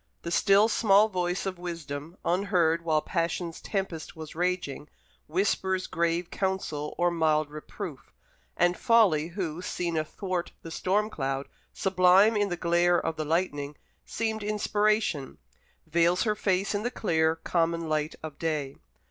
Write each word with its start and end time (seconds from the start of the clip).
The 0.23 0.31
still 0.31 0.67
small 0.67 1.09
voice 1.09 1.45
of 1.45 1.59
Wisdom, 1.59 2.17
unheard 2.25 2.83
while 2.83 3.03
Passion's 3.03 3.61
tempest 3.61 4.15
was 4.15 4.33
raging, 4.33 4.89
whispers 5.27 5.85
grave 5.85 6.31
counsel 6.31 6.95
or 6.97 7.11
mild 7.11 7.51
reproof; 7.51 8.11
and 8.57 8.75
Folly, 8.75 9.27
who, 9.27 9.61
seen 9.61 9.95
athwart 9.95 10.53
the 10.63 10.71
storm 10.71 11.11
cloud, 11.11 11.47
sublime 11.71 12.35
in 12.35 12.49
the 12.49 12.57
glare 12.57 12.99
of 12.99 13.15
the 13.15 13.25
lightning, 13.25 13.75
seemed 14.03 14.41
inspiration, 14.41 15.37
veils 15.85 16.23
her 16.23 16.33
face 16.35 16.73
in 16.73 16.81
the 16.81 16.89
clear, 16.89 17.35
common 17.35 17.87
light 17.87 18.15
of 18.23 18.39
day. 18.39 18.77